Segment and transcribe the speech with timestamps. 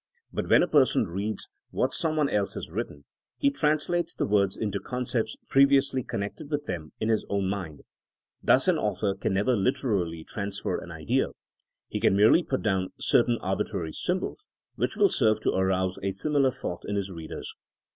[0.33, 2.75] But when a person reads what some one 202 THINKINO AS A SOIENOE else has
[2.75, 3.05] written,
[3.37, 7.81] he translates the words into the concepts previously connected with them in his own mind.
[8.41, 11.27] Thus an author can never liter ally transfer an idea.
[11.87, 16.49] He can merely put down certain arbitrary symbols, which will serve to arouse a similar
[16.49, 17.53] thought in his readers.